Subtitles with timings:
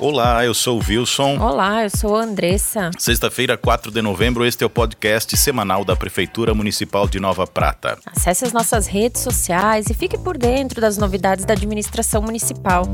[0.00, 1.36] Olá, eu sou o Wilson.
[1.40, 2.92] Olá, eu sou a Andressa.
[2.96, 7.98] Sexta-feira, 4 de novembro, este é o podcast semanal da Prefeitura Municipal de Nova Prata.
[8.06, 12.84] Acesse as nossas redes sociais e fique por dentro das novidades da administração municipal.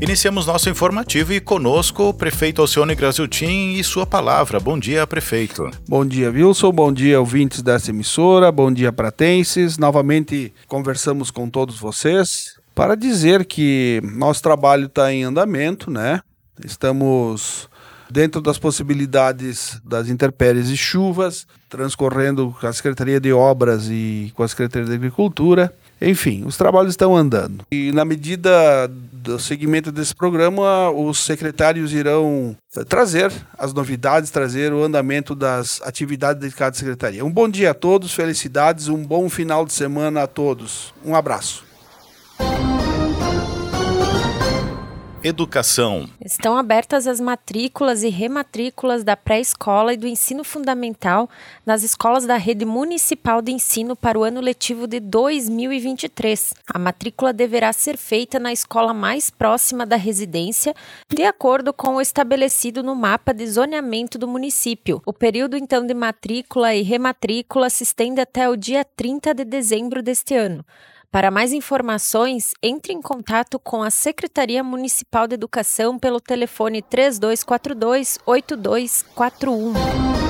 [0.00, 4.58] Iniciamos nosso informativo e conosco o prefeito Alcione Graziotin e sua palavra.
[4.58, 5.70] Bom dia, prefeito.
[5.88, 6.72] Bom dia, Wilson.
[6.72, 8.50] Bom dia, ouvintes dessa emissora.
[8.50, 9.78] Bom dia, pratenses.
[9.78, 16.20] Novamente conversamos com todos vocês para dizer que nosso trabalho está em andamento, né?
[16.64, 17.68] Estamos
[18.10, 24.42] dentro das possibilidades das intempéries e chuvas, transcorrendo com a Secretaria de Obras e com
[24.42, 25.72] a Secretaria de Agricultura.
[26.00, 27.64] Enfim, os trabalhos estão andando.
[27.70, 28.50] E na medida
[28.88, 32.56] do segmento desse programa, os secretários irão
[32.88, 37.24] trazer as novidades, trazer o andamento das atividades de cada secretaria.
[37.24, 40.92] Um bom dia a todos, felicidades, um bom final de semana a todos.
[41.04, 41.71] Um abraço.
[45.24, 46.10] Educação.
[46.20, 51.30] Estão abertas as matrículas e rematrículas da pré-escola e do ensino fundamental
[51.64, 56.54] nas escolas da rede municipal de ensino para o ano letivo de 2023.
[56.66, 60.74] A matrícula deverá ser feita na escola mais próxima da residência,
[61.08, 65.00] de acordo com o estabelecido no mapa de zoneamento do município.
[65.06, 70.02] O período então de matrícula e rematrícula se estende até o dia 30 de dezembro
[70.02, 70.64] deste ano.
[71.12, 78.18] Para mais informações, entre em contato com a Secretaria Municipal de Educação pelo telefone 3242
[78.24, 80.21] 8241.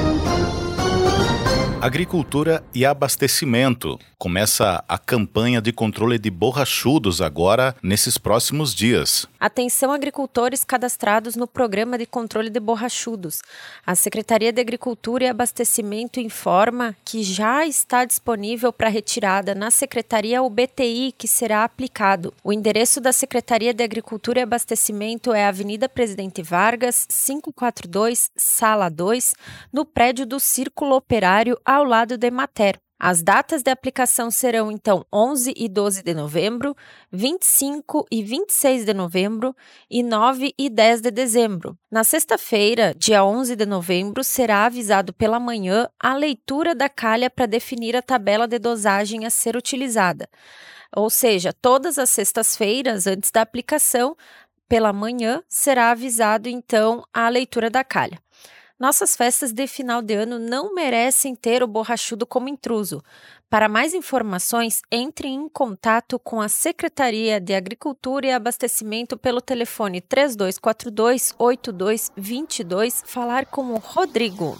[1.83, 3.99] Agricultura e abastecimento.
[4.17, 9.27] Começa a campanha de controle de borrachudos agora, nesses próximos dias.
[9.41, 13.41] Atenção agricultores cadastrados no programa de controle de borrachudos.
[13.85, 20.41] A Secretaria de Agricultura e Abastecimento informa que já está disponível para retirada na Secretaria
[20.41, 22.33] o BTI que será aplicado.
[22.45, 29.35] O endereço da Secretaria de Agricultura e Abastecimento é Avenida Presidente Vargas, 542, Sala 2,
[29.73, 32.79] no prédio do Círculo Operário ao lado de Mater.
[33.01, 36.77] As datas de aplicação serão então 11 e 12 de novembro,
[37.11, 39.57] 25 e 26 de novembro
[39.91, 41.77] e 9 e 10 de dezembro.
[41.91, 47.47] Na sexta-feira, dia 11 de novembro, será avisado pela manhã a leitura da calha para
[47.47, 50.29] definir a tabela de dosagem a ser utilizada.
[50.95, 54.15] Ou seja, todas as sextas-feiras antes da aplicação,
[54.69, 58.21] pela manhã, será avisado então a leitura da calha.
[58.83, 63.01] Nossas festas de final de ano não merecem ter o borrachudo como intruso.
[63.49, 70.01] Para mais informações, entre em contato com a Secretaria de Agricultura e Abastecimento pelo telefone
[70.01, 74.59] 3242 8222, falar com o Rodrigo.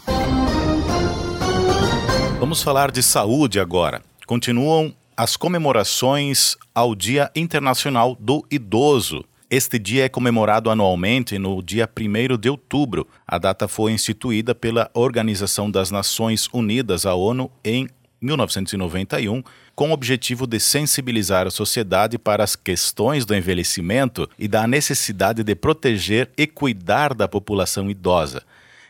[2.39, 4.05] Vamos falar de saúde agora.
[4.25, 9.25] Continuam as comemorações ao Dia Internacional do Idoso.
[9.53, 13.07] Este dia é comemorado anualmente no dia 1 de outubro.
[13.29, 17.87] A data foi instituída pela Organização das Nações Unidas, a ONU, em
[18.19, 19.43] 1991,
[19.75, 25.45] com o objetivo de sensibilizar a sociedade para as questões do envelhecimento e da necessidade
[25.45, 28.43] de proteger e cuidar da população idosa.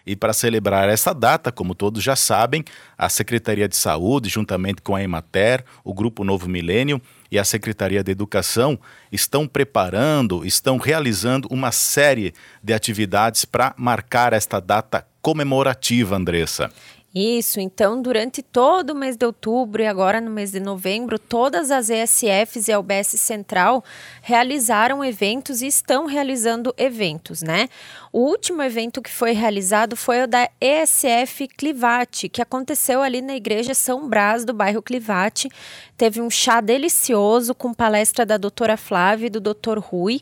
[0.06, 2.64] E para celebrar essa data, como todos já sabem,
[2.96, 8.04] a Secretaria de Saúde, juntamente com a Emater, o Grupo Novo Milênio, e a Secretaria
[8.04, 8.78] de Educação
[9.10, 16.70] estão preparando, estão realizando uma série de atividades para marcar esta data comemorativa, Andressa.
[17.14, 21.70] Isso, então, durante todo o mês de outubro e agora no mês de novembro, todas
[21.70, 23.84] as ESFs e a UBS Central
[24.22, 27.68] realizaram eventos e estão realizando eventos, né?
[28.10, 33.36] O último evento que foi realizado foi o da ESF Clivate, que aconteceu ali na
[33.36, 35.50] Igreja São Brás, do bairro Clivate.
[35.98, 40.18] Teve um chá delicioso com palestra da doutora Flávia e do doutor Rui,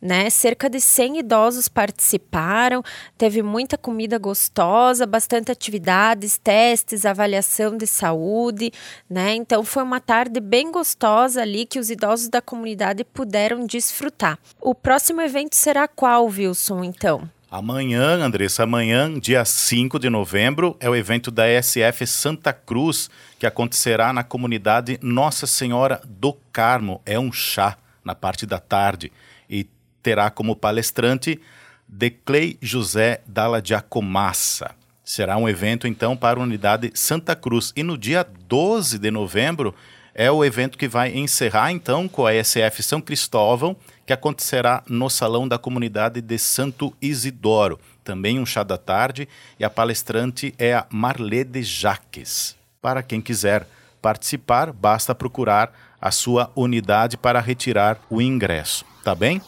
[0.00, 0.28] né?
[0.28, 2.82] Cerca de 100 idosos participaram,
[3.16, 8.72] teve muita comida gostosa, bastante atividades, testes, avaliação de saúde,
[9.08, 9.34] né?
[9.34, 14.38] Então foi uma tarde bem gostosa ali que os idosos da comunidade puderam desfrutar.
[14.60, 17.28] O próximo evento será qual, Wilson, então?
[17.50, 23.08] Amanhã, Andressa, amanhã, dia 5 de novembro, é o evento da SF Santa Cruz,
[23.38, 27.00] que acontecerá na comunidade Nossa Senhora do Carmo.
[27.06, 29.12] É um chá na parte da tarde
[29.48, 29.68] e
[30.02, 31.40] terá como palestrante
[31.86, 34.74] Declei José Dalla Giacomassa.
[35.04, 37.74] Será um evento, então, para a unidade Santa Cruz.
[37.76, 39.74] E no dia 12 de novembro
[40.14, 45.10] é o evento que vai encerrar, então, com a SF São Cristóvão, que acontecerá no
[45.10, 47.78] Salão da Comunidade de Santo Isidoro.
[48.02, 49.28] Também um chá da tarde,
[49.60, 52.56] e a palestrante é a Marlede Jaques.
[52.80, 53.66] Para quem quiser
[54.00, 59.42] participar, basta procurar a sua unidade para retirar o ingresso, tá bem?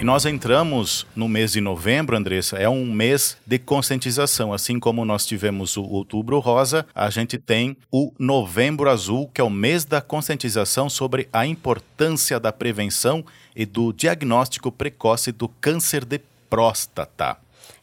[0.00, 4.50] E nós entramos no mês de novembro, Andressa, é um mês de conscientização.
[4.50, 9.44] Assim como nós tivemos o outubro rosa, a gente tem o novembro azul, que é
[9.44, 13.22] o mês da conscientização sobre a importância da prevenção
[13.54, 16.18] e do diagnóstico precoce do câncer de
[16.48, 17.36] próstata.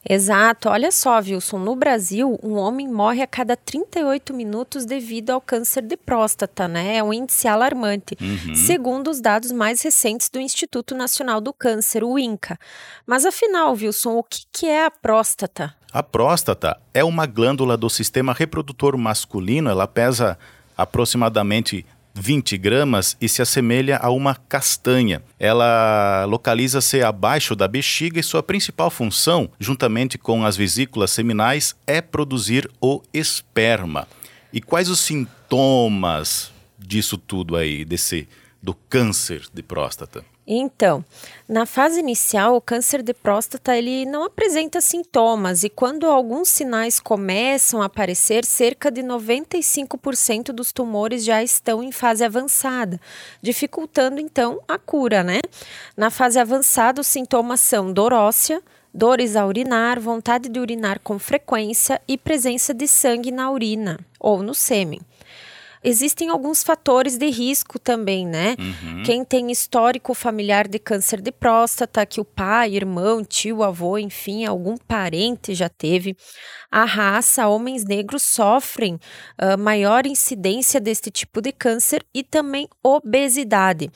[0.07, 0.69] Exato.
[0.69, 5.81] Olha só, Wilson, no Brasil, um homem morre a cada 38 minutos devido ao câncer
[5.81, 6.97] de próstata, né?
[6.97, 8.55] É um índice alarmante, uhum.
[8.55, 12.57] segundo os dados mais recentes do Instituto Nacional do Câncer, o INCA.
[13.05, 15.75] Mas afinal, Wilson, o que, que é a próstata?
[15.91, 20.37] A próstata é uma glândula do sistema reprodutor masculino, ela pesa
[20.77, 21.85] aproximadamente
[22.17, 25.21] 20 gramas e se assemelha a uma castanha.
[25.39, 32.01] Ela localiza-se abaixo da bexiga e sua principal função, juntamente com as vesículas seminais, é
[32.01, 34.07] produzir o esperma.
[34.51, 38.27] E quais os sintomas disso tudo aí, desse
[38.61, 40.23] do câncer de próstata?
[40.49, 41.03] Então,
[41.45, 47.01] na fase inicial, o câncer de próstata ele não apresenta sintomas e quando alguns sinais
[47.01, 52.97] começam a aparecer, cerca de 95% dos tumores já estão em fase avançada,
[53.41, 55.41] dificultando então a cura, né?
[55.97, 58.61] Na fase avançada, os sintomas são dor óssea,
[58.93, 64.41] dores a urinar, vontade de urinar com frequência e presença de sangue na urina ou
[64.41, 65.01] no sêmen
[65.83, 68.55] existem alguns fatores de risco também, né?
[68.59, 69.03] Uhum.
[69.03, 74.45] Quem tem histórico familiar de câncer de próstata, que o pai, irmão, tio, avô, enfim,
[74.45, 76.15] algum parente já teve.
[76.69, 78.95] A raça, homens negros sofrem
[79.41, 83.89] uh, maior incidência deste tipo de câncer e também obesidade.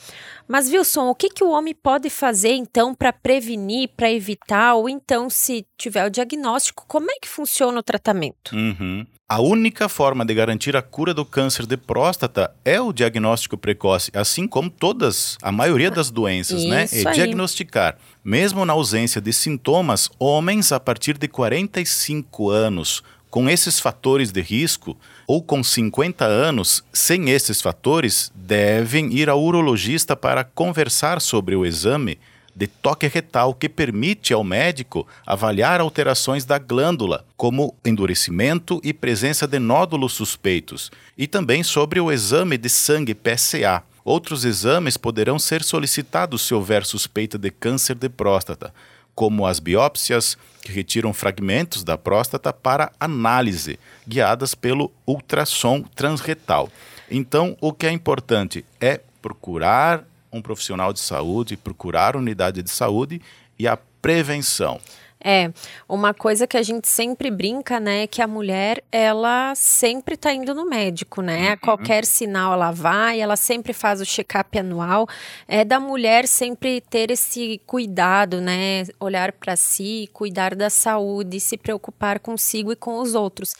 [0.48, 4.88] Mas, Wilson, o que, que o homem pode fazer então para prevenir, para evitar, ou
[4.88, 8.56] então, se tiver o diagnóstico, como é que funciona o tratamento?
[8.56, 9.06] Uhum.
[9.31, 14.12] A única forma de garantir a cura do câncer de próstata é o diagnóstico precoce,
[14.13, 16.83] assim como todas, a maioria das doenças, né?
[16.83, 17.12] Isso né?
[17.12, 17.98] É diagnosticar.
[18.22, 24.42] Mesmo na ausência de sintomas, homens a partir de 45 anos com esses fatores de
[24.42, 31.56] risco ou com 50 anos sem esses fatores devem ir ao urologista para conversar sobre
[31.56, 32.19] o exame
[32.56, 39.48] de toque retal que permite ao médico avaliar alterações da glândula, como endurecimento e presença
[39.48, 43.83] de nódulos suspeitos, e também sobre o exame de sangue PSA.
[44.03, 48.74] Outros exames poderão ser solicitados se houver suspeita de câncer de próstata,
[49.13, 56.69] como as biópsias, que retiram fragmentos da próstata para análise, guiadas pelo ultrassom transretal.
[57.09, 63.22] Então, o que é importante é procurar um profissional de saúde, procurar unidade de saúde
[63.57, 64.80] e a prevenção.
[65.24, 65.51] É,
[65.88, 70.33] uma coisa que a gente sempre brinca, né, é que a mulher, ela sempre tá
[70.33, 71.51] indo no médico, né?
[71.51, 71.57] Uhum.
[71.57, 75.07] Qualquer sinal ela vai, ela sempre faz o check-up anual.
[75.48, 78.86] É da mulher sempre ter esse cuidado, né?
[79.00, 83.54] Olhar para si, cuidar da saúde, se preocupar consigo e com os outros.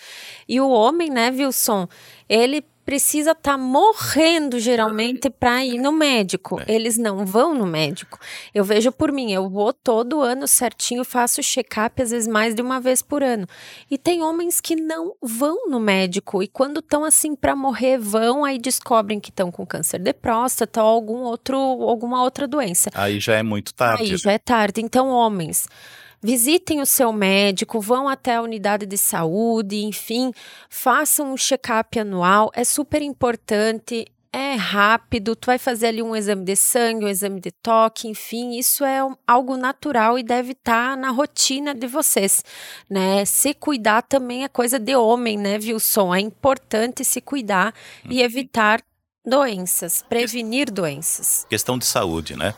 [0.50, 1.88] E o homem, né, Wilson,
[2.28, 6.60] ele precisa estar tá morrendo geralmente para ir no médico.
[6.60, 6.76] É.
[6.76, 8.20] Eles não vão no médico.
[8.54, 12.62] Eu vejo por mim, eu vou todo ano certinho, faço check-up às vezes mais de
[12.62, 13.48] uma vez por ano.
[13.90, 18.44] E tem homens que não vão no médico e quando estão assim para morrer vão,
[18.44, 22.90] aí descobrem que estão com câncer de próstata ou algum outro alguma outra doença.
[22.94, 24.04] Aí já é muito tarde.
[24.04, 24.82] Aí já é tarde.
[24.82, 25.66] Então, homens,
[26.24, 30.32] Visitem o seu médico, vão até a unidade de saúde, enfim,
[30.70, 34.06] façam um check-up anual, é super importante.
[34.34, 38.58] É rápido, tu vai fazer ali um exame de sangue, um exame de toque, enfim,
[38.58, 42.42] isso é algo natural e deve estar tá na rotina de vocês,
[42.90, 43.26] né?
[43.26, 46.16] Se cuidar também é coisa de homem, né, Wilson?
[46.16, 47.74] É importante se cuidar
[48.06, 48.24] e uhum.
[48.24, 48.82] evitar
[49.26, 51.46] doenças, prevenir doenças.
[51.50, 52.54] Questão de saúde, né?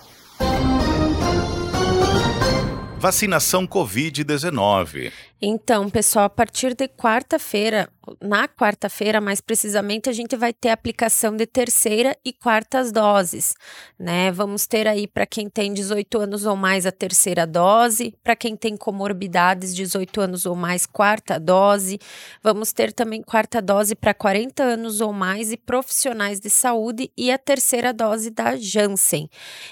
[3.04, 5.12] Vacinação Covid-19.
[5.46, 7.90] Então, pessoal, a partir de quarta-feira,
[8.22, 13.54] na quarta-feira, mais precisamente, a gente vai ter aplicação de terceira e quartas doses,
[13.98, 14.32] né?
[14.32, 18.56] Vamos ter aí para quem tem 18 anos ou mais a terceira dose, para quem
[18.56, 22.00] tem comorbidades 18 anos ou mais, quarta dose.
[22.42, 27.32] Vamos ter também quarta dose para 40 anos ou mais e profissionais de saúde e
[27.32, 29.30] a terceira dose da Janssen.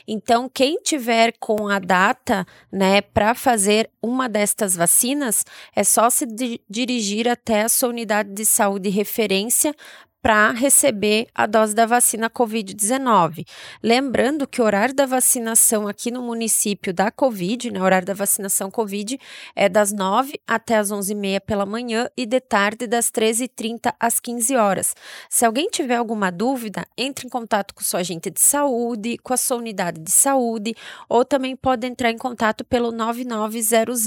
[0.07, 5.45] Então, quem tiver com a data, né, para fazer uma destas vacinas,
[5.75, 9.75] é só se di dirigir até a sua unidade de saúde referência
[10.21, 13.45] para receber a dose da vacina Covid-19.
[13.81, 18.13] Lembrando que o horário da vacinação aqui no município da Covid, né, o horário da
[18.13, 19.19] vacinação Covid,
[19.55, 24.55] é das 9 até as 11h30 pela manhã e de tarde das 13h30 às 15
[24.55, 24.95] horas.
[25.29, 29.37] Se alguém tiver alguma dúvida, entre em contato com sua agente de saúde, com a
[29.37, 30.75] sua unidade de saúde,
[31.09, 34.05] ou também pode entrar em contato pelo 9900,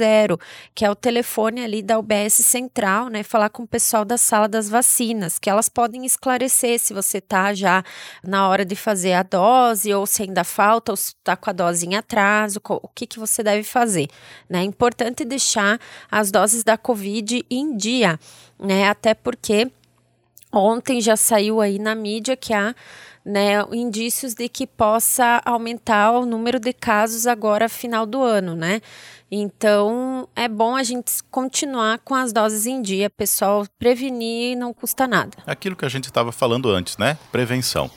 [0.75, 4.49] que é o telefone ali da UBS Central, né, falar com o pessoal da sala
[4.49, 7.85] das vacinas, que elas podem esclarecer se você está já
[8.23, 11.53] na hora de fazer a dose, ou se ainda falta, ou se está com a
[11.53, 14.09] dose em atraso, o que, que você deve fazer.
[14.49, 14.61] Né?
[14.61, 15.81] É importante deixar
[16.11, 18.19] as doses da Covid em dia,
[18.59, 18.89] né?
[18.89, 19.71] Até porque
[20.53, 22.75] ontem já saiu aí na mídia que há
[23.25, 28.81] né, indícios de que possa aumentar o número de casos agora final do ano, né?
[29.31, 35.07] Então, é bom a gente continuar com as doses em dia, pessoal, prevenir não custa
[35.07, 35.37] nada.
[35.47, 37.16] Aquilo que a gente estava falando antes, né?
[37.33, 37.90] Prevenção.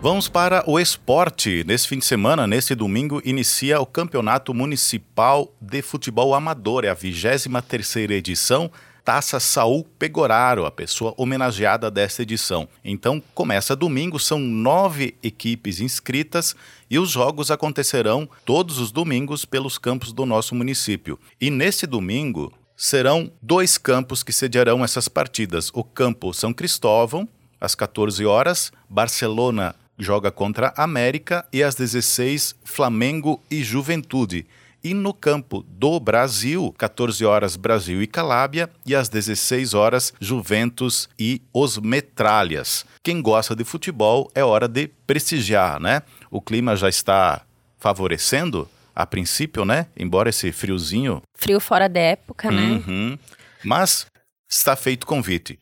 [0.00, 1.64] Vamos para o esporte.
[1.66, 6.94] Nesse fim de semana, nesse domingo, inicia o Campeonato Municipal de Futebol Amador, é a
[6.94, 8.70] 23ª edição
[9.08, 12.68] Taça Saul Pegoraro, a pessoa homenageada desta edição.
[12.84, 16.54] Então, começa domingo, são nove equipes inscritas
[16.90, 21.18] e os jogos acontecerão todos os domingos pelos campos do nosso município.
[21.40, 27.26] E nesse domingo serão dois campos que sediarão essas partidas: o campo São Cristóvão,
[27.58, 34.46] às 14 horas, Barcelona joga contra América e às 16 Flamengo e Juventude.
[34.82, 41.08] E no campo do Brasil, 14 horas Brasil e Calábia e às 16 horas Juventus
[41.18, 42.86] e os Metralhas.
[43.02, 46.02] Quem gosta de futebol é hora de prestigiar, né?
[46.30, 47.42] O clima já está
[47.78, 49.86] favorecendo a princípio, né?
[49.96, 51.22] Embora esse friozinho.
[51.34, 52.82] Frio fora da época, né?
[52.86, 53.18] Uhum.
[53.64, 54.06] Mas
[54.48, 55.58] está feito convite.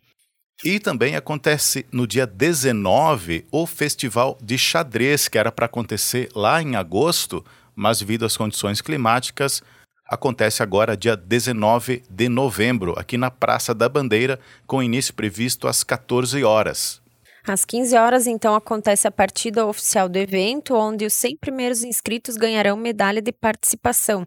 [0.64, 6.62] E também acontece no dia 19 o Festival de Xadrez, que era para acontecer lá
[6.62, 7.44] em agosto,
[7.76, 9.62] mas devido às condições climáticas,
[10.08, 15.84] acontece agora dia 19 de novembro, aqui na Praça da Bandeira, com início previsto às
[15.84, 17.02] 14 horas.
[17.46, 22.36] Às 15 horas, então, acontece a partida oficial do evento, onde os 100 primeiros inscritos
[22.36, 24.26] ganharão medalha de participação.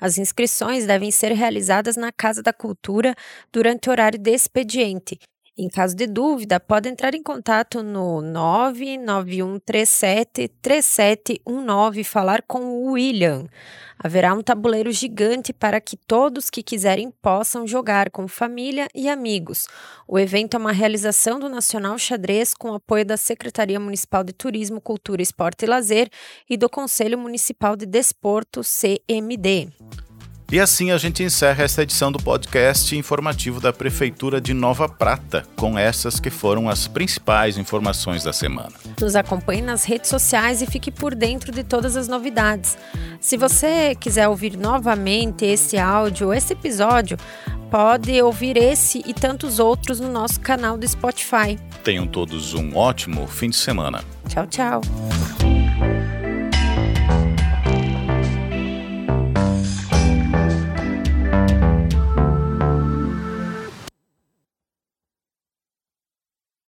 [0.00, 3.14] As inscrições devem ser realizadas na Casa da Cultura
[3.52, 5.18] durante o horário de expediente.
[5.56, 8.20] Em caso de dúvida, pode entrar em contato no
[9.62, 13.46] 991373719 e falar com o William.
[13.96, 19.68] Haverá um tabuleiro gigante para que todos que quiserem possam jogar com família e amigos.
[20.08, 24.80] O evento é uma realização do Nacional Xadrez com apoio da Secretaria Municipal de Turismo,
[24.80, 26.10] Cultura, Esporte e Lazer
[26.50, 29.68] e do Conselho Municipal de Desporto, CMD.
[30.54, 35.42] E assim a gente encerra esta edição do podcast informativo da Prefeitura de Nova Prata,
[35.56, 38.70] com essas que foram as principais informações da semana.
[39.00, 42.78] Nos acompanhe nas redes sociais e fique por dentro de todas as novidades.
[43.20, 47.18] Se você quiser ouvir novamente esse áudio, esse episódio,
[47.68, 51.58] pode ouvir esse e tantos outros no nosso canal do Spotify.
[51.82, 54.04] Tenham todos um ótimo fim de semana.
[54.28, 54.80] Tchau, tchau.